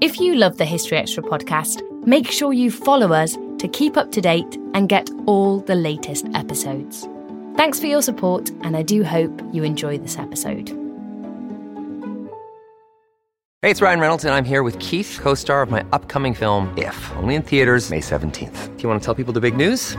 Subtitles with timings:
[0.00, 4.10] If you love the History Extra podcast, make sure you follow us to keep up
[4.12, 7.06] to date and get all the latest episodes.
[7.54, 10.70] Thanks for your support, and I do hope you enjoy this episode.
[13.60, 16.72] Hey, it's Ryan Reynolds, and I'm here with Keith, co star of my upcoming film,
[16.78, 18.74] If, only in theaters, May 17th.
[18.78, 19.98] Do you want to tell people the big news?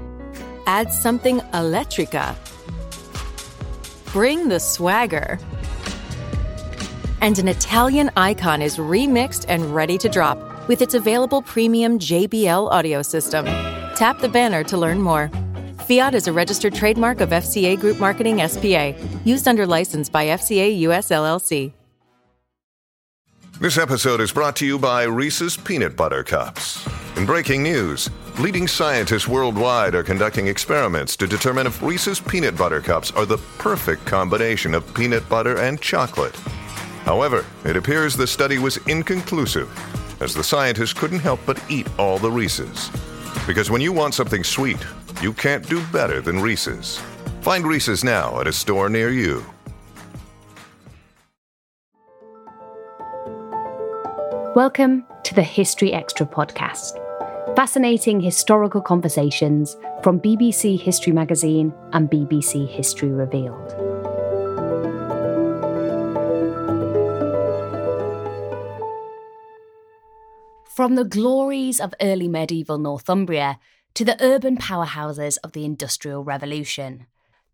[0.65, 2.35] add something electrica.
[4.11, 5.39] Bring the swagger.
[7.21, 12.71] And an Italian icon is remixed and ready to drop with its available premium JBL
[12.71, 13.45] audio system.
[13.95, 15.29] Tap the banner to learn more.
[15.87, 18.93] Fiat is a registered trademark of FCA Group Marketing SPA,
[19.25, 21.73] used under license by FCA US LLC.
[23.59, 26.83] This episode is brought to you by Reese's Peanut Butter Cups.
[27.15, 28.09] In breaking news,
[28.41, 33.37] leading scientists worldwide are conducting experiments to determine if Reese's Peanut Butter Cups are the
[33.59, 36.35] perfect combination of peanut butter and chocolate.
[37.05, 39.69] However, it appears the study was inconclusive,
[40.23, 42.89] as the scientists couldn't help but eat all the Reese's.
[43.45, 44.83] Because when you want something sweet,
[45.21, 46.97] you can't do better than Reese's.
[47.41, 49.45] Find Reese's now at a store near you.
[54.55, 56.97] Welcome to the History Extra podcast.
[57.55, 63.71] Fascinating historical conversations from BBC History Magazine and BBC History Revealed.
[70.73, 73.59] From the glories of early medieval Northumbria
[73.95, 77.05] to the urban powerhouses of the Industrial Revolution,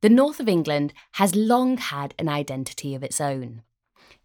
[0.02, 3.64] the north of England has long had an identity of its own.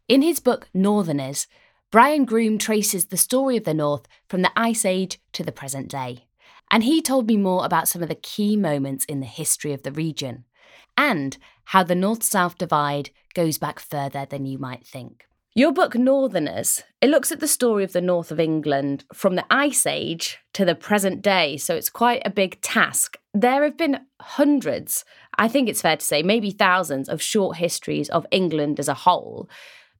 [0.07, 1.47] In his book Northerners,
[1.93, 5.89] Brian Groom traces the story of the North from the Ice Age to the present
[5.89, 6.25] day.
[6.71, 9.83] And he told me more about some of the key moments in the history of
[9.83, 10.47] the region
[10.97, 11.37] and
[11.67, 15.27] how the North South divide goes back further than you might think.
[15.55, 19.45] Your book, Northerners, it looks at the story of the north of England from the
[19.51, 23.19] Ice Age to the present day, so it's quite a big task.
[23.35, 25.05] There have been hundreds,
[25.37, 28.95] I think it's fair to say, maybe thousands of short histories of England as a
[28.95, 29.47] whole.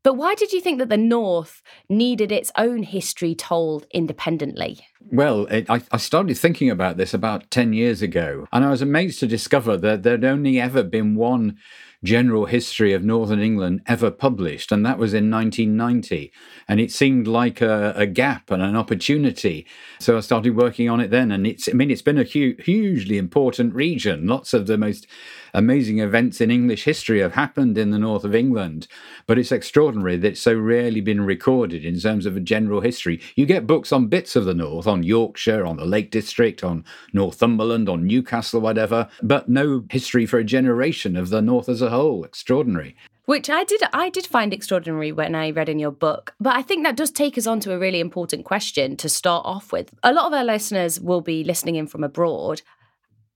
[0.03, 4.81] But why did you think that the North needed its own history told independently?
[5.11, 8.83] Well, it, I, I, started thinking about this about 10 years ago, and I was
[8.83, 11.59] amazed to discover that there'd only ever been one
[12.05, 16.33] general history of Northern England ever published, and that was in 1990.
[16.67, 19.67] And it seemed like a, a, gap and an opportunity.
[20.01, 21.31] So I started working on it then.
[21.31, 24.27] And it's, I mean, it's been a hu- hugely important region.
[24.27, 25.07] Lots of the most
[25.55, 28.87] amazing events in English history have happened in the north of England.
[29.27, 33.21] But it's extraordinary that it's so rarely been recorded in terms of a general history.
[33.37, 36.85] You get books on bits of the north, on Yorkshire, on the Lake District, on
[37.13, 41.91] Northumberland, on Newcastle, whatever, but no history for a generation of the north as a
[41.91, 42.25] whole.
[42.25, 46.35] Extraordinary which I did I did find extraordinary when I read in your book.
[46.41, 49.47] But I think that does take us on to a really important question to start
[49.47, 49.95] off with.
[50.03, 52.63] A lot of our listeners will be listening in from abroad.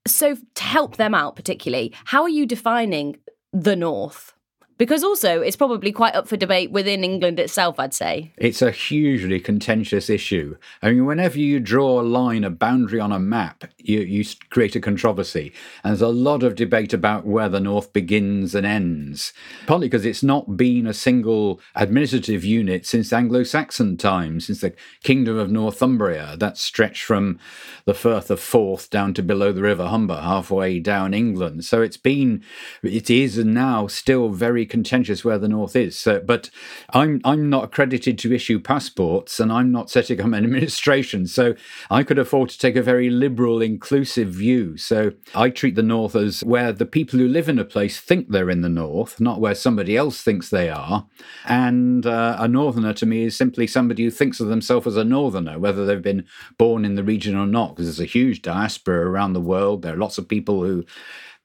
[0.07, 3.17] So to help them out particularly, how are you defining
[3.53, 4.36] the North?
[4.79, 8.33] Because also, it's probably quite up for debate within England itself, I'd say.
[8.37, 10.59] It's a hugely contentious issue.
[10.83, 14.77] I mean, whenever you draw a line, a boundary on a map, you, you create
[14.77, 15.55] a controversy.
[15.83, 19.33] And there's a lot of debate about where the North begins and ends,
[19.67, 24.75] partly because it's not been a single administrative unit since Anglo Saxon times, since the
[25.03, 27.39] Kingdom of Northumbria, that stretched from
[27.87, 31.65] the Firth of Forth down to below the River Humber, halfway down England.
[31.65, 32.43] So it's been,
[32.83, 35.99] it is now still very contentious where the North is.
[35.99, 36.51] So, but
[36.91, 41.55] I'm I'm not accredited to issue passports, and I'm not setting up an administration, so
[41.91, 44.77] I could afford to take a very liberal, inclusive view.
[44.77, 48.29] So I treat the North as where the people who live in a place think
[48.29, 51.07] they're in the North, not where somebody else thinks they are.
[51.47, 55.05] And uh, a Northerner to me is simply somebody who thinks of themselves as a
[55.05, 56.27] Northerner, whether they've been
[56.59, 59.83] born in the region or not, because there's a huge diaspora around the world.
[59.83, 60.85] There are lots of people who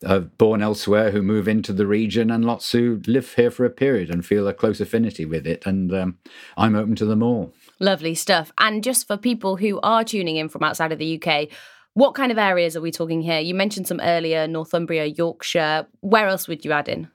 [0.06, 3.69] uh, born elsewhere who move into the region and lots who live here for a
[3.69, 5.65] period and feel a close affinity with it.
[5.65, 6.18] And um,
[6.57, 7.53] I'm open to them all.
[7.80, 8.51] Lovely stuff.
[8.57, 11.50] And just for people who are tuning in from outside of the UK,
[11.94, 13.39] what kind of areas are we talking here?
[13.39, 15.88] You mentioned some earlier Northumbria, Yorkshire.
[16.00, 17.09] Where else would you add in?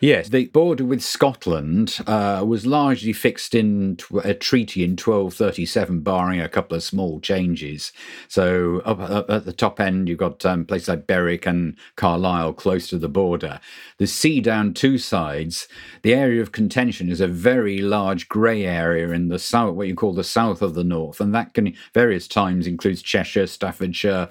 [0.00, 6.38] Yes, the border with Scotland uh, was largely fixed in a treaty in 1237, barring
[6.38, 7.92] a couple of small changes.
[8.28, 12.52] So, up, up at the top end, you've got um, places like Berwick and Carlisle
[12.54, 13.58] close to the border.
[13.96, 15.66] The sea down two sides,
[16.02, 19.94] the area of contention is a very large grey area in the south, what you
[19.94, 24.28] call the south of the north, and that can various times includes Cheshire, Staffordshire,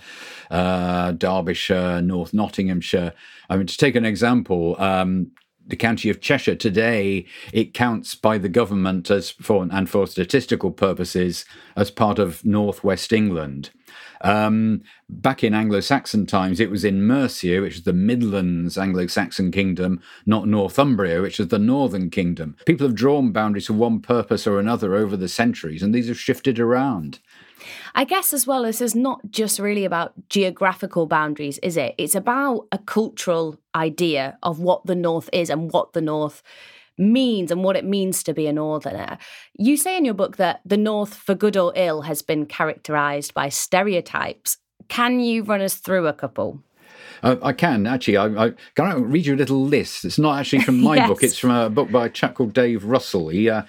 [0.52, 3.14] uh, Derbyshire, North Nottinghamshire.
[3.50, 5.32] I mean, to take an example, um,
[5.68, 10.72] the county of Cheshire today, it counts by the government as for and for statistical
[10.72, 11.46] purposes
[11.76, 13.72] as part of northwest England.
[14.22, 20.02] Um, back in Anglo-Saxon times, it was in Mercia, which is the Midlands Anglo-Saxon kingdom,
[20.26, 22.56] not Northumbria, which is the northern kingdom.
[22.66, 26.20] People have drawn boundaries for one purpose or another over the centuries, and these have
[26.20, 27.20] shifted around.
[27.94, 31.96] I guess as well, this is not just really about geographical boundaries, is it?
[31.98, 36.44] It's about a cultural idea of what the North is and what the North
[36.98, 39.18] means and what it means to be a northerner.
[39.58, 43.34] You say in your book that the North, for good or ill, has been characterized
[43.34, 44.58] by stereotypes.
[44.88, 46.62] Can you run us through a couple?
[47.24, 48.18] Uh, I can actually.
[48.18, 50.06] I, I, can I read you a little list.
[50.06, 51.08] It's not actually from my yes.
[51.08, 51.24] book.
[51.24, 53.30] It's from a book by a chap called Dave Russell.
[53.30, 53.64] He uh,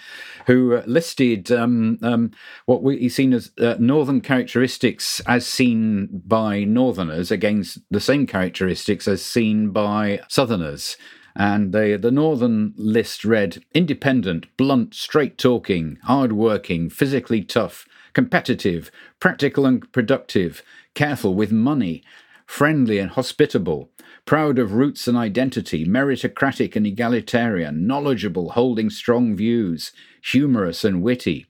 [0.47, 2.31] who listed um, um,
[2.67, 9.09] what he's seen as uh, northern characteristics as seen by northerners against the same characteristics
[9.09, 10.97] as seen by southerners.
[11.35, 18.91] And they, the northern list read independent, blunt, straight talking, hard working, physically tough, competitive,
[19.21, 20.63] practical and productive,
[20.95, 22.03] careful with money,
[22.47, 23.91] friendly and hospitable,
[24.27, 29.93] proud of roots and identity, meritocratic and egalitarian, knowledgeable, holding strong views,
[30.23, 31.47] humorous and witty.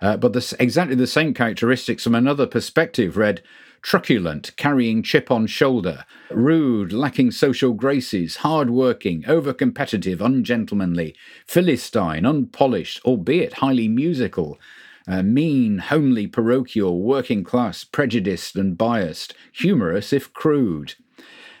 [0.00, 3.42] Uh, but exactly the same characteristics from another perspective read
[3.82, 11.14] truculent, carrying chip on shoulder, rude, lacking social graces, hard working, over competitive, ungentlemanly,
[11.46, 14.58] philistine, unpolished, albeit highly musical,
[15.06, 20.94] uh, mean, homely, parochial, working class, prejudiced and biased, humorous if crude.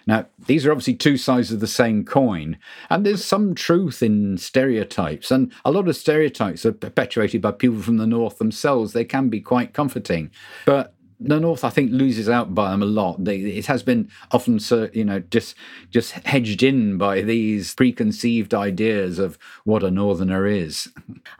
[0.06, 2.58] Now, these are obviously two sides of the same coin,
[2.88, 7.82] and there's some truth in stereotypes, and a lot of stereotypes are perpetuated by people
[7.82, 8.92] from the North themselves.
[8.92, 10.30] They can be quite comforting.
[10.64, 13.24] But the North, I think, loses out by them a lot.
[13.24, 14.58] They, it has been often,
[14.92, 15.54] you know, just
[15.90, 20.88] just hedged in by these preconceived ideas of what a Northerner is.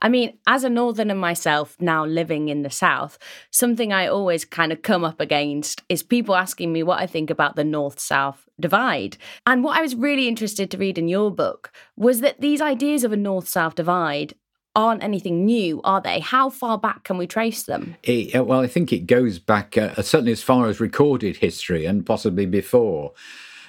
[0.00, 3.18] I mean, as a Northerner myself, now living in the South,
[3.50, 7.30] something I always kind of come up against is people asking me what I think
[7.30, 9.16] about the North-South divide.
[9.46, 13.04] And what I was really interested to read in your book was that these ideas
[13.04, 14.34] of a North-South divide
[14.76, 16.20] aren't anything new, are they?
[16.20, 17.96] How far back can we trace them?
[18.02, 22.06] It, well, I think it goes back uh, certainly as far as recorded history and
[22.06, 23.12] possibly before.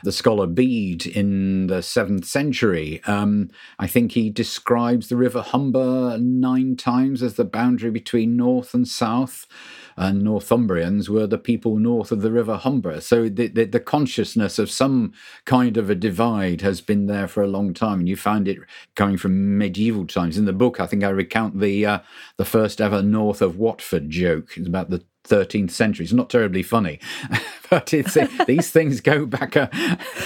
[0.04, 3.50] The scholar Bede in the seventh century, um,
[3.80, 8.88] I think he describes the River Humber nine times as the boundary between north and
[8.88, 9.48] south
[9.97, 13.01] and Northumbrians were the people north of the River Humber.
[13.01, 15.13] So the, the, the, consciousness of some
[15.45, 18.59] kind of a divide has been there for a long time, and you find it
[18.95, 20.38] coming from medieval times.
[20.38, 21.99] In the book, I think I recount the uh,
[22.38, 24.53] the first ever north of Watford joke.
[24.55, 26.05] It's about the 13th century.
[26.05, 26.99] It's not terribly funny,
[27.69, 29.69] but it's these things go back a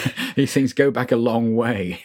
[0.36, 2.04] these things go back a long way.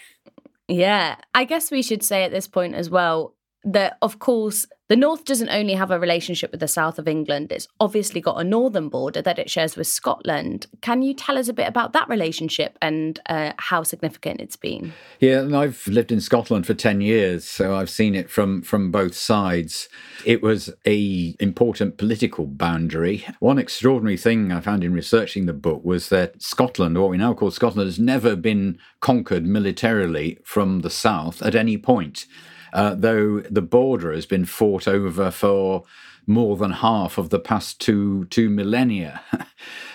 [0.68, 3.34] Yeah, I guess we should say at this point as well
[3.64, 7.50] that, of course, the North doesn't only have a relationship with the south of England,
[7.50, 10.66] it's obviously got a northern border that it shares with Scotland.
[10.80, 14.92] Can you tell us a bit about that relationship and uh, how significant it's been?
[15.18, 18.92] Yeah, and I've lived in Scotland for 10 years, so I've seen it from, from
[18.92, 19.88] both sides.
[20.25, 23.26] It was a important political boundary.
[23.40, 27.34] One extraordinary thing I found in researching the book was that Scotland, what we now
[27.34, 32.26] call Scotland, has never been conquered militarily from the south at any point
[32.73, 35.85] uh, though the border has been fought over for
[36.26, 39.23] more than half of the past two two millennia.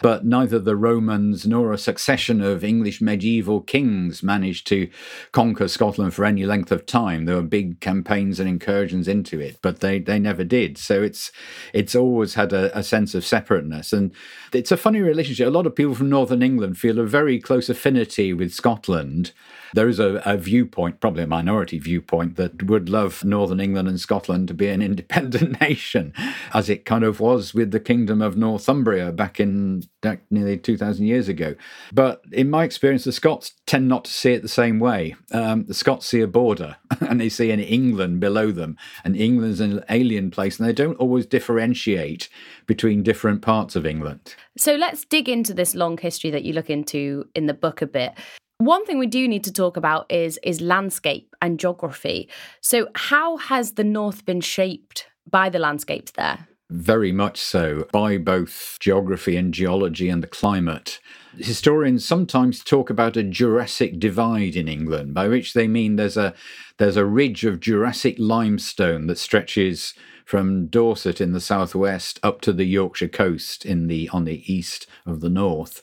[0.02, 4.90] but neither the Romans nor a succession of English medieval kings managed to
[5.32, 7.26] conquer Scotland for any length of time.
[7.26, 10.78] There were big campaigns and incursions into it, but they, they never did.
[10.78, 11.32] So it's
[11.74, 13.92] it's always had a, a sense of separateness.
[13.92, 14.14] And
[14.54, 15.48] it's a funny relationship.
[15.48, 19.34] A lot of people from Northern England feel a very close affinity with Scotland
[19.74, 24.00] there is a, a, viewpoint, probably a minority viewpoint, that would love Northern England and
[24.00, 26.14] Scotland to be an independent nation,
[26.54, 31.06] as it kind of was with the Kingdom of Northumbria back in back nearly 2,000
[31.06, 31.56] years ago.
[31.94, 35.16] But in my experience, the Scots tend not to see it the same way.
[35.32, 39.60] Um, the Scots see a border and they see an England below them, and England's
[39.60, 42.30] an alien place, and they don't always differentiate
[42.66, 44.36] between different parts of England.
[44.58, 47.88] So let's dig into this long history that you look into in the book a
[47.88, 48.14] bit.
[48.62, 52.30] One thing we do need to talk about is is landscape and geography.
[52.62, 56.48] So how has the north been shaped by the landscapes there?
[56.70, 61.00] Very much so, by both geography and geology and the climate.
[61.38, 66.36] Historians sometimes talk about a Jurassic divide in England, by which they mean there's a
[66.78, 72.54] there's a ridge of Jurassic limestone that stretches from Dorset in the southwest up to
[72.54, 75.82] the Yorkshire coast in the on the east of the north.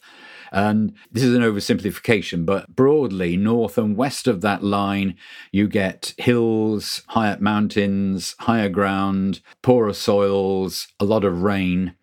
[0.53, 5.17] And this is an oversimplification, but broadly, north and west of that line,
[5.53, 11.95] you get hills, high mountains, higher ground, poorer soils, a lot of rain.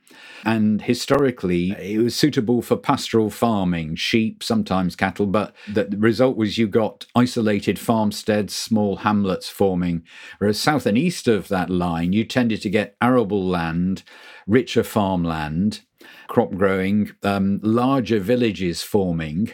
[0.45, 6.59] And historically, it was suitable for pastoral farming, sheep, sometimes cattle, but the result was
[6.59, 10.03] you got isolated farmsteads, small hamlets forming.
[10.37, 14.03] Whereas south and east of that line, you tended to get arable land,
[14.45, 15.81] richer farmland,
[16.27, 19.51] crop growing, um, larger villages forming.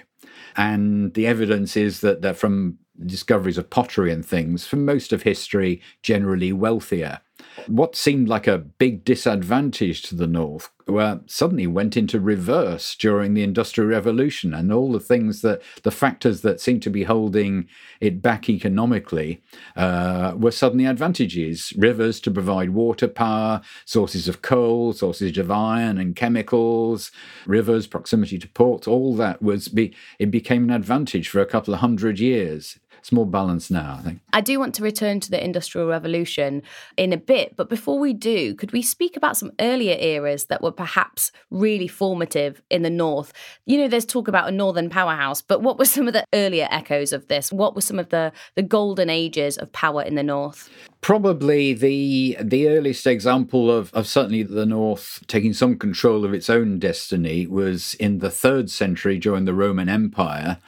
[0.56, 5.24] And the evidence is that they're from discoveries of pottery and things, for most of
[5.24, 7.22] history, generally wealthier.
[7.68, 13.34] What seemed like a big disadvantage to the North well, suddenly went into reverse during
[13.34, 17.68] the Industrial Revolution, and all the things that the factors that seemed to be holding
[18.00, 19.42] it back economically
[19.76, 21.74] uh, were suddenly advantages.
[21.78, 27.12] Rivers to provide water power, sources of coal, sources of iron and chemicals,
[27.46, 31.74] rivers, proximity to ports, all that was be, it became an advantage for a couple
[31.74, 34.22] of hundred years it's more balanced now, I think.
[34.32, 36.62] I do want to return to the Industrial Revolution
[36.98, 40.62] in a bit, but before we do, could we speak about some earlier eras that
[40.62, 43.34] were perhaps really formative in the North?
[43.66, 46.68] You know, there's talk about a Northern powerhouse, but what were some of the earlier
[46.70, 47.52] echoes of this?
[47.52, 50.70] What were some of the, the golden ages of power in the North?
[51.02, 56.48] Probably the the earliest example of, of certainly the North taking some control of its
[56.48, 60.60] own destiny was in the third century during the Roman Empire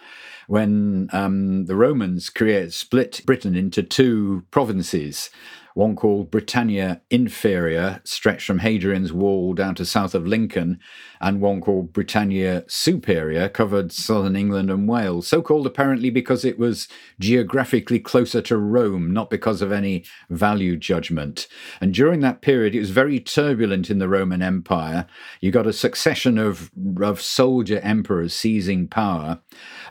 [0.48, 5.30] when um, the Romans create, split Britain into two provinces
[5.74, 10.80] one called Britannia Inferior, stretched from Hadrian's Wall down to south of Lincoln,
[11.20, 15.28] and one called Britannia Superior, covered southern England and Wales.
[15.28, 16.88] So called apparently because it was
[17.20, 21.48] geographically closer to Rome, not because of any value judgment.
[21.82, 25.08] And during that period, it was very turbulent in the Roman Empire.
[25.42, 26.72] You got a succession of,
[27.02, 29.40] of soldier emperors seizing power,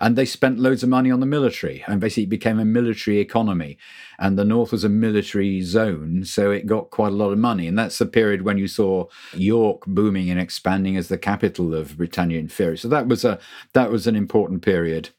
[0.03, 3.19] and they spent loads of money on the military, and basically it became a military
[3.19, 3.79] economy
[4.23, 7.67] and the north was a military zone, so it got quite a lot of money.
[7.67, 11.97] And that's the period when you saw York booming and expanding as the capital of
[11.97, 12.77] Britannia Inferior.
[12.77, 13.41] So that was a
[13.73, 15.11] that was an important period.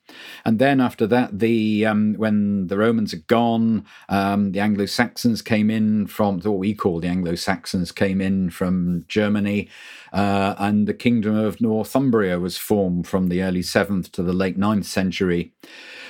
[0.45, 5.41] And then after that, the um, when the Romans are gone, um, the Anglo Saxons
[5.41, 9.69] came in from what we call the Anglo Saxons came in from Germany,
[10.11, 14.57] uh, and the Kingdom of Northumbria was formed from the early seventh to the late
[14.57, 15.53] 9th century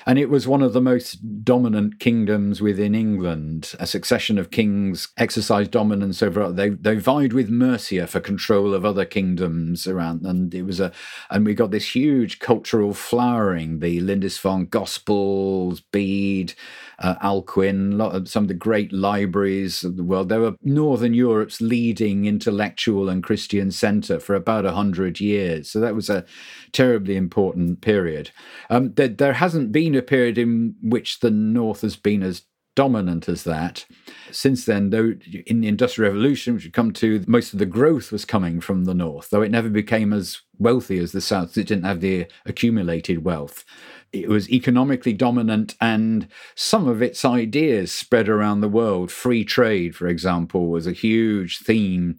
[0.06, 3.74] and it was one of the most dominant kingdoms within England.
[3.80, 6.52] A succession of kings exercised dominance over.
[6.52, 10.92] They they vied with Mercia for control of other kingdoms around, and it was a.
[11.30, 13.80] And we got this huge cultural flowering.
[13.80, 16.54] The Lindisfarne Gospels, Bede,
[17.00, 20.30] uh, Alcuin, of, some of the great libraries of the world.
[20.30, 25.70] They were Northern Europe's leading intellectual and Christian centre for about hundred years.
[25.70, 26.26] So that was a
[26.72, 28.32] terribly important period.
[28.70, 32.44] Um, there, there hasn't been a period in which the North has been as
[32.76, 33.86] dominant as that.
[34.32, 35.14] Since then, though,
[35.46, 38.86] in the Industrial Revolution, which we come to, most of the growth was coming from
[38.86, 41.58] the North, though it never became as wealthy as the South.
[41.58, 43.64] It didn't have the accumulated wealth.
[44.12, 49.12] It was economically dominant, and some of its ideas spread around the world.
[49.12, 52.18] Free trade, for example, was a huge theme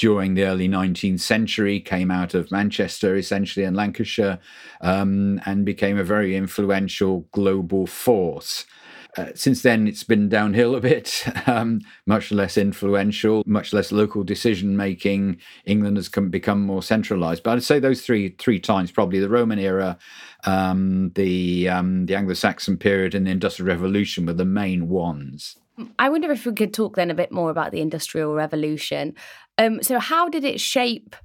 [0.00, 4.38] during the early 19th century, came out of Manchester essentially and Lancashire,
[4.80, 8.64] um, and became a very influential global force.
[9.18, 14.24] Uh, since then, it's been downhill a bit, um, much less influential, much less local
[14.24, 15.36] decision making.
[15.66, 17.42] England has come, become more centralized.
[17.42, 19.98] But I'd say those three three times probably the Roman era,
[20.44, 25.59] um, the um, the Anglo-Saxon period, and the Industrial Revolution were the main ones.
[25.98, 29.14] I wonder if we could talk then a bit more about the Industrial Revolution.
[29.58, 31.16] Um, so, how did it shape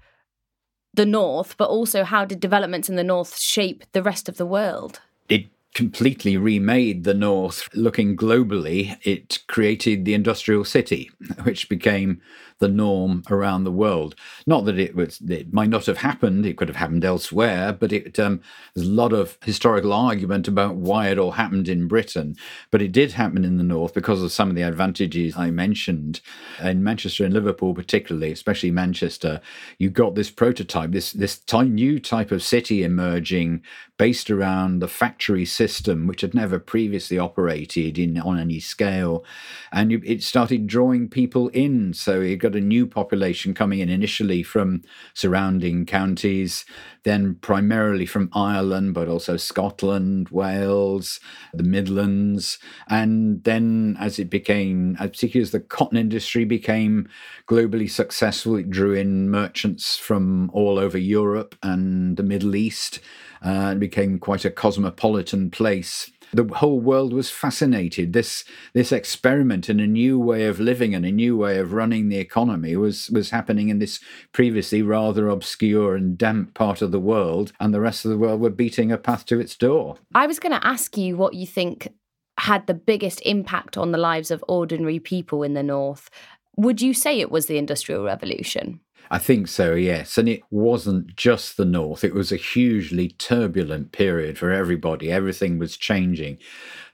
[0.96, 4.46] the North, but also how did developments in the North shape the rest of the
[4.46, 5.02] world?
[5.30, 7.68] It completely remade the North.
[7.74, 11.12] Looking globally, it created the industrial city,
[11.44, 12.22] which became
[12.60, 14.16] the norm around the world.
[14.48, 17.74] Not that it was it might not have happened; it could have happened elsewhere.
[17.74, 18.42] But it um,
[18.74, 22.36] there's a lot of historical argument about why it all happened in Britain.
[22.72, 26.22] But it did happen in the north because of some of the advantages I mentioned
[26.64, 29.42] in Manchester and Liverpool, particularly, especially Manchester.
[29.78, 33.64] You got this prototype, this this new type of city emerging
[33.98, 39.24] based around the factory system, which had never previously operated in on any scale,
[39.72, 41.94] and it started drawing people in.
[41.94, 44.84] So you got a new population coming in initially from
[45.14, 46.66] surrounding counties,
[47.04, 51.20] then primarily from Ireland, but also Scotland, Wales,
[51.54, 57.10] the Midlands, and then as it became, particularly as the cotton industry became
[57.48, 63.00] globally successful, it drew in merchants from all over Europe and the Middle East
[63.46, 66.10] uh, it became quite a cosmopolitan place.
[66.36, 68.13] The whole world was fascinated.
[68.13, 72.10] This this experiment in a new way of living and a new way of running
[72.10, 74.00] the economy was was happening in this
[74.34, 78.42] previously rather obscure and damp part of the world, and the rest of the world
[78.42, 79.98] were beating a path to its door.
[80.13, 81.94] I was going to ask you what you think
[82.38, 86.10] had the biggest impact on the lives of ordinary people in the north.
[86.58, 88.82] Would you say it was the Industrial Revolution?
[89.12, 90.18] I think so, yes.
[90.18, 95.12] And it wasn't just the North, it was a hugely turbulent period for everybody.
[95.12, 96.38] Everything was changing.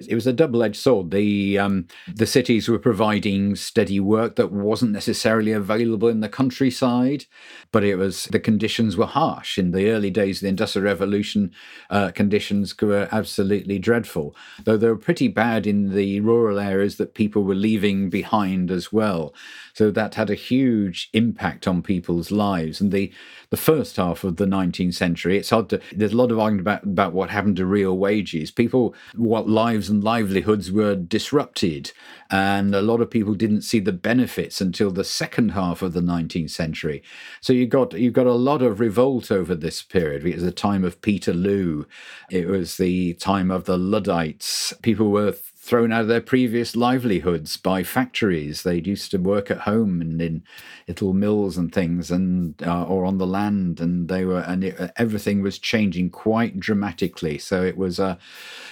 [0.07, 1.11] It was a double edged sword.
[1.11, 7.25] The, um, the cities were providing steady work that wasn't necessarily available in the countryside,
[7.71, 9.57] but it was the conditions were harsh.
[9.59, 11.51] In the early days of the Industrial Revolution,
[11.89, 17.13] uh, conditions were absolutely dreadful, though they were pretty bad in the rural areas that
[17.13, 19.35] people were leaving behind as well.
[19.73, 22.81] So that had a huge impact on people's lives.
[22.81, 23.11] And the,
[23.49, 26.61] the first half of the 19th century, it's hard to, there's a lot of argument
[26.61, 28.51] about, about what happened to real wages.
[28.51, 31.91] People, what lives and livelihoods were disrupted.
[32.29, 36.01] And a lot of people didn't see the benefits until the second half of the
[36.01, 37.03] 19th century.
[37.39, 40.25] So you got, you've got a lot of revolt over this period.
[40.25, 41.85] It was the time of Peterloo.
[42.29, 44.73] It was the time of the Luddites.
[44.81, 48.63] People were thrown out of their previous livelihoods by factories.
[48.63, 50.43] they'd used to work at home and in
[50.87, 54.91] little mills and things, and uh, or on the land, and they were, and it,
[54.97, 57.37] everything was changing quite dramatically.
[57.37, 58.17] So it was a,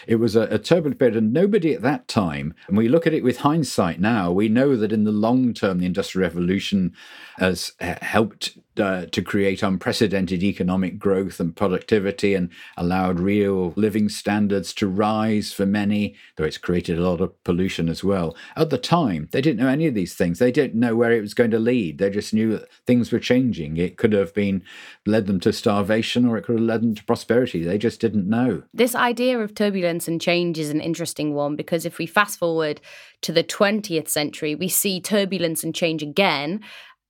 [0.07, 2.55] it was a, a turbulent period, and nobody at that time.
[2.67, 4.31] And we look at it with hindsight now.
[4.31, 6.93] We know that in the long term, the Industrial Revolution
[7.37, 14.73] has helped uh, to create unprecedented economic growth and productivity and allowed real living standards
[14.73, 18.35] to rise for many, though it's created a lot of pollution as well.
[18.55, 20.39] At the time, they didn't know any of these things.
[20.39, 21.97] They didn't know where it was going to lead.
[21.97, 23.77] They just knew that things were changing.
[23.77, 24.63] It could have been
[25.05, 27.63] led them to starvation or it could have led them to prosperity.
[27.63, 28.63] They just didn't know.
[28.73, 32.81] This idea of turbulence and change is an interesting one because if we fast forward
[33.21, 36.61] to the 20th century, we see turbulence and change again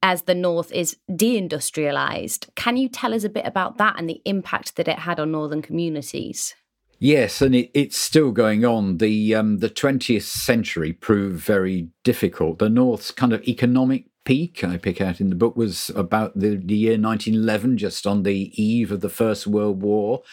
[0.01, 2.49] as the North is deindustrialized.
[2.55, 5.31] Can you tell us a bit about that and the impact that it had on
[5.31, 6.55] Northern communities?
[6.99, 8.97] Yes, and it, it's still going on.
[8.97, 12.59] The um, the 20th century proved very difficult.
[12.59, 16.57] The North's kind of economic peak, I pick out in the book, was about the,
[16.57, 20.23] the year 1911, just on the eve of the First World War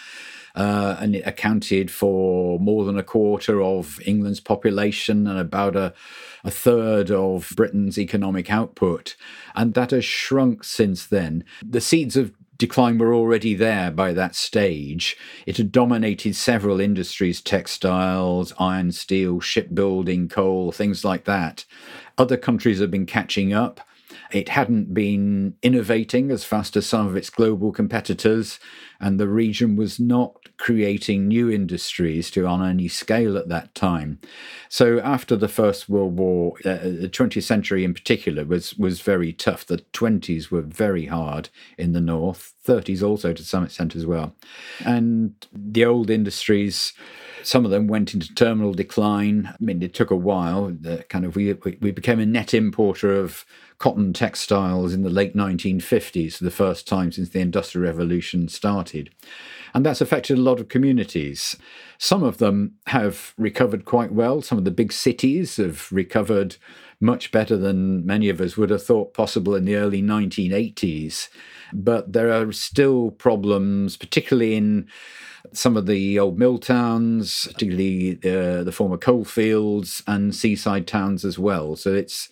[0.56, 5.92] uh, and it accounted for more than a quarter of England's population and about a,
[6.44, 9.16] a third of Britain's economic output.
[9.54, 11.44] And that has shrunk since then.
[11.62, 15.16] The seeds of decline were already there by that stage.
[15.44, 21.66] It had dominated several industries textiles, iron, steel, shipbuilding, coal, things like that.
[22.16, 23.80] Other countries have been catching up.
[24.32, 28.58] It hadn't been innovating as fast as some of its global competitors,
[29.00, 34.18] and the region was not creating new industries to on any scale at that time.
[34.68, 39.32] So after the First World War, uh, the 20th century in particular was was very
[39.32, 39.66] tough.
[39.66, 44.34] The 20s were very hard in the north, 30s also to some extent as well,
[44.84, 46.92] and the old industries.
[47.46, 49.46] Some of them went into terminal decline.
[49.52, 50.66] I mean, it took a while.
[50.66, 53.44] The kind of we we became a net importer of
[53.78, 59.10] cotton textiles in the late 1950s, for the first time since the Industrial Revolution started.
[59.74, 61.56] And that's affected a lot of communities.
[61.98, 64.42] Some of them have recovered quite well.
[64.42, 66.56] Some of the big cities have recovered
[67.00, 71.28] much better than many of us would have thought possible in the early 1980s.
[71.72, 74.88] But there are still problems, particularly in
[75.52, 81.24] some of the old mill towns, particularly uh, the former coal fields and seaside towns
[81.24, 81.76] as well.
[81.76, 82.28] So it's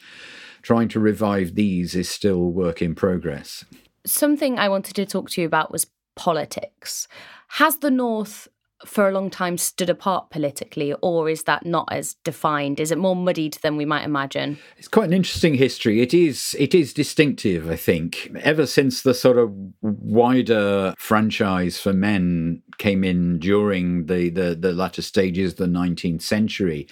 [0.63, 3.65] trying to revive these is still work in progress.
[4.07, 7.09] Something I wanted to talk to you about was politics.
[7.49, 8.49] Has the North
[8.85, 12.81] for a long time stood apart politically, or is that not as defined?
[12.81, 14.59] Is it more muddied than we might imagine?
[14.77, 16.01] It's quite an interesting history.
[16.01, 18.31] It is it is distinctive, I think.
[18.41, 24.73] Ever since the sort of wider franchise for men came in during the the, the
[24.73, 26.87] latter stages of the 19th century,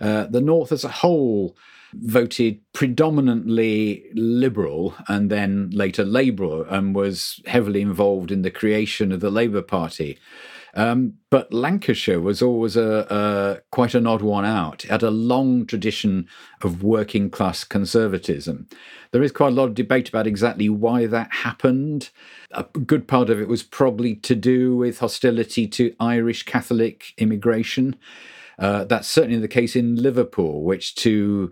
[0.00, 1.56] uh, the North as a whole
[2.02, 9.20] voted predominantly liberal and then later Labour and was heavily involved in the creation of
[9.20, 10.18] the Labour Party.
[10.76, 14.84] Um, but Lancashire was always a, a, quite an odd one out.
[14.84, 16.28] It had a long tradition
[16.62, 18.66] of working class conservatism.
[19.12, 22.10] There is quite a lot of debate about exactly why that happened.
[22.50, 27.94] A good part of it was probably to do with hostility to Irish Catholic immigration.
[28.58, 31.50] Uh, that's certainly the case in Liverpool, which to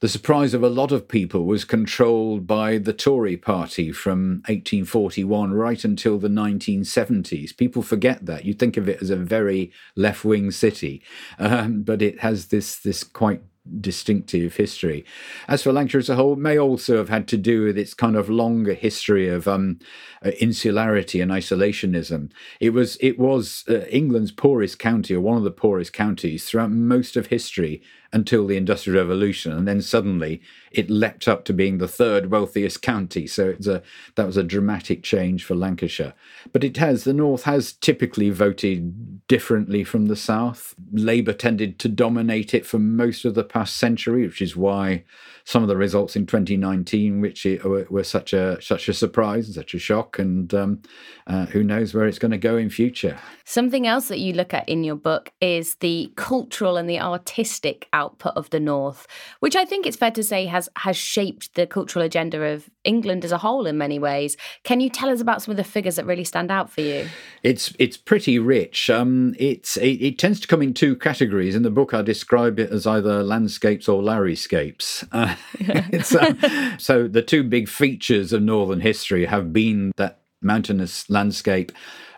[0.00, 5.54] the surprise of a lot of people was controlled by the Tory party from 1841
[5.54, 7.56] right until the 1970s.
[7.56, 8.44] People forget that.
[8.44, 11.02] You think of it as a very left wing city,
[11.38, 13.40] um, but it has this, this quite
[13.80, 15.04] distinctive history.
[15.48, 17.94] As for Lancashire as a whole, it may also have had to do with its
[17.94, 19.78] kind of longer history of um,
[20.24, 22.30] uh, insularity and isolationism.
[22.60, 26.70] It was it was uh, England's poorest county, or one of the poorest counties, throughout
[26.70, 27.82] most of history
[28.14, 32.80] until the Industrial Revolution, and then suddenly it leapt up to being the third wealthiest
[32.80, 33.26] county.
[33.26, 33.82] So it's a
[34.14, 36.14] that was a dramatic change for Lancashire.
[36.52, 40.74] But it has the North has typically voted differently from the South.
[40.92, 45.04] Labour tended to dominate it for most of the past century, which is why
[45.44, 49.78] some of the results in 2019, which were, such a such a surprise, such a
[49.78, 50.82] shock, and um,
[51.26, 53.18] uh, who knows where it's going to go in future.
[53.44, 57.88] Something else that you look at in your book is the cultural and the artistic
[58.04, 59.06] output of the North,
[59.40, 63.24] which I think it's fair to say has has shaped the cultural agenda of England
[63.24, 64.36] as a whole in many ways.
[64.62, 67.08] Can you tell us about some of the figures that really stand out for you?
[67.42, 68.90] It's it's pretty rich.
[68.90, 71.54] Um, it's it, it tends to come in two categories.
[71.54, 75.06] In the book, I describe it as either landscapes or Lowryscapes.
[75.12, 75.34] Uh,
[76.74, 81.72] uh, so the two big features of Northern history have been that mountainous landscape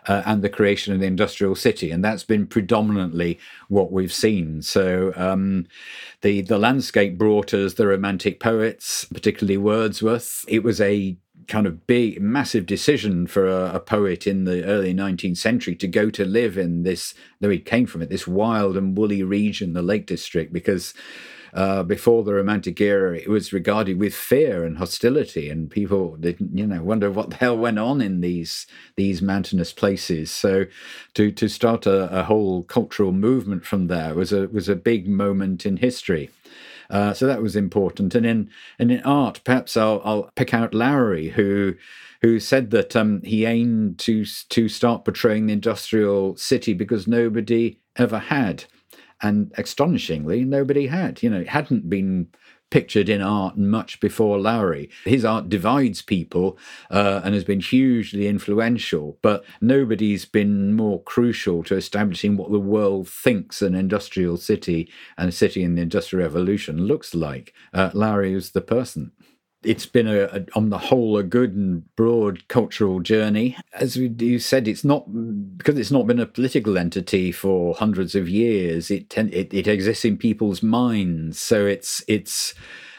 [0.07, 4.61] uh, and the creation of the industrial city, and that's been predominantly what we've seen.
[4.61, 5.67] So um,
[6.21, 10.45] the the landscape brought us the Romantic poets, particularly Wordsworth.
[10.47, 11.17] It was a
[11.47, 15.87] kind of big, massive decision for a, a, poet in the early 19th century to
[15.87, 19.71] go to live in this, though he came from it, this wild and woolly region,
[19.73, 20.93] the Lake District, because
[21.53, 26.57] uh, before the Romantic era, it was regarded with fear and hostility, and people didn't,
[26.57, 30.31] you know, wonder what the hell went on in these these mountainous places.
[30.31, 30.65] So,
[31.13, 35.07] to to start a, a whole cultural movement from there was a was a big
[35.07, 36.29] moment in history.
[36.89, 38.15] Uh, so that was important.
[38.15, 41.75] And in and in art, perhaps I'll, I'll pick out Lowry, who
[42.21, 47.79] who said that um, he aimed to to start portraying the industrial city because nobody
[47.95, 48.65] ever had.
[49.21, 51.23] And astonishingly, nobody had.
[51.23, 52.27] You know, it hadn't been
[52.69, 54.89] pictured in art much before Lowry.
[55.05, 56.57] His art divides people
[56.91, 62.59] uh, and has been hugely influential, but nobody's been more crucial to establishing what the
[62.59, 67.53] world thinks an industrial city and a city in the Industrial Revolution looks like.
[67.73, 69.11] Uh, Lowry was the person
[69.63, 73.57] it's been a, a, on the whole a good and broad cultural journey.
[73.73, 75.05] As you said it's not
[75.57, 80.05] because it's not been a political entity for hundreds of years it it, it exists
[80.05, 81.41] in people's minds.
[81.41, 82.53] So it's it's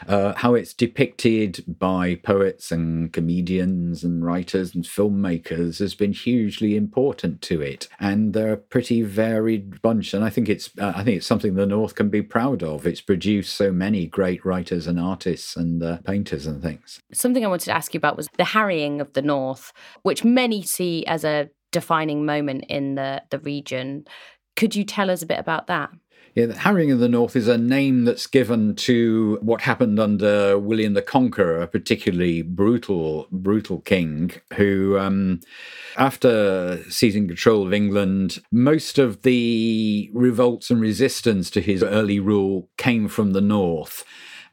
[0.07, 6.75] uh, how it's depicted by poets and comedians and writers and filmmakers has been hugely
[6.75, 10.13] important to it, and they're a pretty varied bunch.
[10.13, 12.85] And I think it's uh, I think it's something the North can be proud of.
[12.85, 16.99] It's produced so many great writers and artists and uh, painters and things.
[17.13, 20.61] Something I wanted to ask you about was the harrying of the North, which many
[20.61, 24.05] see as a defining moment in the the region.
[24.55, 25.89] Could you tell us a bit about that?
[26.39, 30.93] Yeah, Harrying of the North is a name that's given to what happened under William
[30.93, 35.41] the Conqueror, a particularly brutal, brutal king who, um,
[35.97, 42.69] after seizing control of England, most of the revolts and resistance to his early rule
[42.77, 44.05] came from the north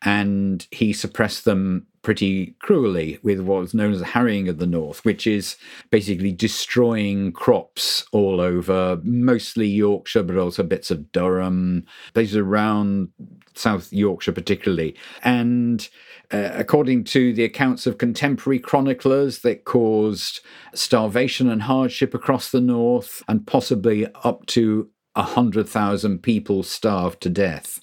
[0.03, 4.67] and he suppressed them pretty cruelly with what was known as the harrying of the
[4.67, 5.57] north, which is
[5.91, 13.09] basically destroying crops all over, mostly Yorkshire, but also bits of Durham, places around
[13.57, 14.95] South Yorkshire particularly.
[15.25, 15.89] And
[16.33, 20.39] uh, according to the accounts of contemporary chroniclers, that caused
[20.75, 27.81] starvation and hardship across the north, and possibly up to 100,000 people starved to death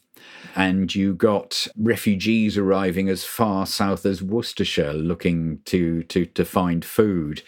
[0.56, 6.84] and you got refugees arriving as far south as Worcestershire looking to, to, to find
[6.84, 7.42] food.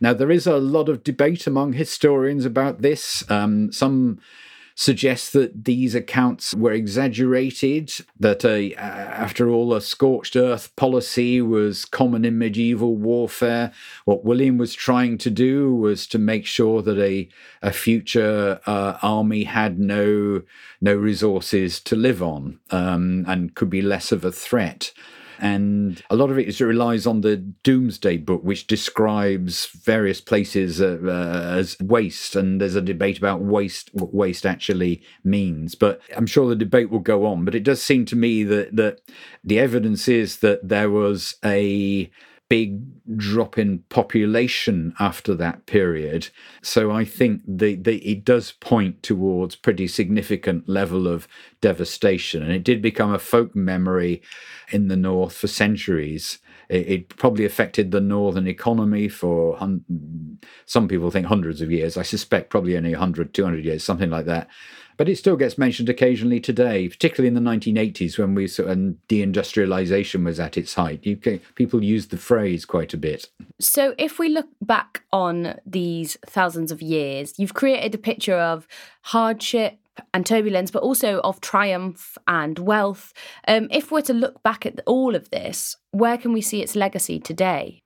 [0.00, 3.28] Now, there is a lot of debate among historians about this.
[3.30, 4.18] Um, some
[4.74, 11.84] suggests that these accounts were exaggerated, that uh, after all, a scorched earth policy was
[11.84, 13.72] common in medieval warfare.
[14.04, 17.28] What William was trying to do was to make sure that a,
[17.62, 20.42] a future uh, army had no,
[20.80, 24.92] no resources to live on um, and could be less of a threat.
[25.42, 30.80] And a lot of it is, relies on the Domesday Book, which describes various places
[30.80, 35.74] uh, uh, as waste, and there's a debate about waste, what waste actually means.
[35.74, 37.44] But I'm sure the debate will go on.
[37.44, 39.00] But it does seem to me that that
[39.42, 42.08] the evidence is that there was a
[42.52, 42.82] big
[43.16, 46.28] drop in population after that period.
[46.60, 51.26] So I think the, the, it does point towards pretty significant level of
[51.62, 52.42] devastation.
[52.42, 54.20] And it did become a folk memory
[54.70, 56.40] in the north for centuries.
[56.68, 61.96] It, it probably affected the northern economy for hun- some people think hundreds of years.
[61.96, 64.50] I suspect probably only 100, 200 years, something like that
[65.02, 70.24] but it still gets mentioned occasionally today, particularly in the 1980s when we and deindustrialization
[70.24, 71.00] was at its height.
[71.02, 71.16] You,
[71.56, 73.28] people used the phrase quite a bit.
[73.58, 78.68] So, if we look back on these thousands of years, you've created a picture of
[79.00, 79.76] hardship
[80.14, 83.12] and turbulence, but also of triumph and wealth.
[83.48, 86.76] Um, if we're to look back at all of this, where can we see its
[86.76, 87.81] legacy today?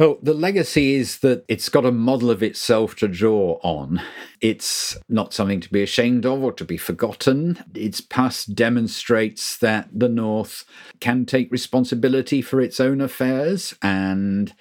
[0.00, 4.00] Well, the legacy is that it's got a model of itself to draw on.
[4.40, 7.62] It's not something to be ashamed of or to be forgotten.
[7.74, 10.64] Its past demonstrates that the North
[11.00, 14.54] can take responsibility for its own affairs and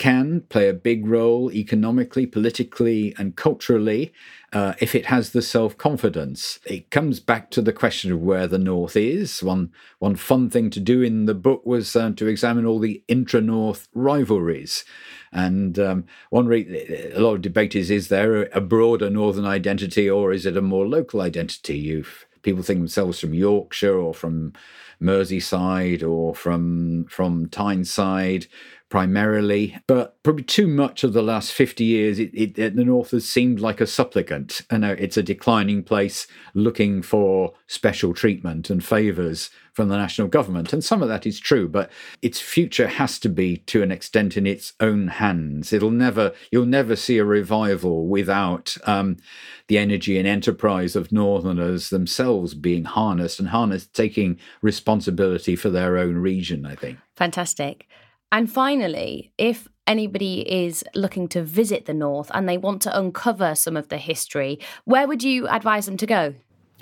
[0.00, 4.10] can play a big role economically, politically, and culturally
[4.50, 6.58] uh, if it has the self confidence.
[6.64, 9.42] It comes back to the question of where the North is.
[9.42, 13.04] One, one fun thing to do in the book was uh, to examine all the
[13.08, 14.86] intra North rivalries.
[15.32, 20.08] And um, one re- a lot of debate is is there a broader Northern identity
[20.08, 21.76] or is it a more local identity?
[21.76, 24.52] You've, people think themselves from Yorkshire or from
[25.00, 28.46] Merseyside or from from Tyneside
[28.90, 33.26] primarily, but probably too much of the last 50 years, it, it, the North has
[33.26, 34.62] seemed like a supplicant.
[34.68, 40.28] I know it's a declining place looking for special treatment and favours from the national
[40.28, 40.74] government.
[40.74, 41.90] And some of that is true, but
[42.20, 45.72] its future has to be, to an extent, in its own hands.
[45.72, 49.16] It'll never, you'll never see a revival without um,
[49.68, 55.96] the energy and enterprise of Northerners themselves being harnessed and harnessed, taking responsibility for their
[55.96, 56.98] own region, I think.
[57.16, 57.86] Fantastic.
[58.30, 63.54] And finally, if anybody is looking to visit the North and they want to uncover
[63.54, 66.34] some of the history, where would you advise them to go?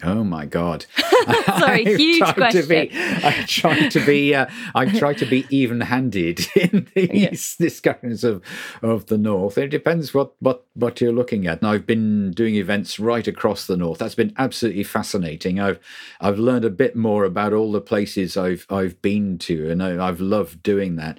[0.02, 0.87] Oh my God!
[1.58, 2.62] Sorry, huge question.
[2.62, 4.34] To be, I try to be.
[4.34, 8.42] Uh, I try to be even-handed in these discussions of
[8.82, 9.58] of the north.
[9.58, 11.61] It depends what what what you're looking at.
[11.61, 13.98] And I've been doing events right across the north.
[13.98, 15.58] That's been absolutely fascinating.
[15.58, 15.80] I've
[16.20, 20.06] I've learned a bit more about all the places I've I've been to, and I,
[20.06, 21.18] have loved doing that.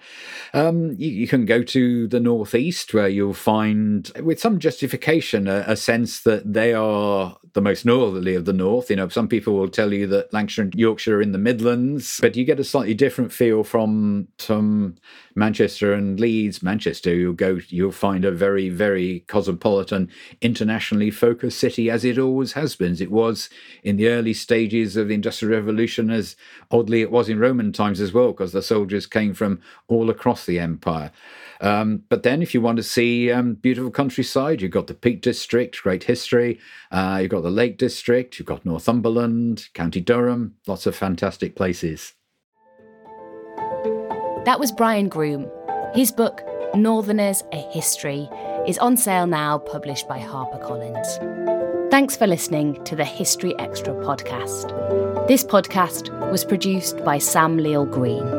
[0.54, 5.64] Um, you, you, can go to the northeast where you'll find, with some justification, a,
[5.68, 8.69] a sense that they are the most northerly of the north.
[8.90, 12.20] You know, some people will tell you that Lancashire and Yorkshire are in the Midlands,
[12.22, 14.96] but you get a slightly different feel from some
[15.36, 16.62] Manchester and Leeds.
[16.62, 20.10] Manchester, you'll go, you'll find a very, very cosmopolitan,
[20.42, 22.96] internationally focused city, as it always has been.
[23.02, 23.50] It was
[23.84, 26.36] in the early stages of the Industrial Revolution, as
[26.70, 30.46] oddly it was in Roman times as well, because the soldiers came from all across
[30.46, 31.12] the empire.
[31.62, 35.22] Um, but then, if you want to see um, beautiful countryside, you've got the Peak
[35.22, 36.60] District, great history.
[36.92, 42.14] Uh, you've got the Lake District, you've got Northumberland, County Durham, lots of fantastic places.
[44.46, 45.50] That was Brian Groom.
[45.94, 46.42] His book,
[46.74, 48.30] Northerners A History,
[48.66, 51.92] is on sale now, published by HarperCollins.
[51.92, 55.28] Thanks for listening to the History Extra podcast.
[55.28, 58.39] This podcast was produced by Sam Leal Green.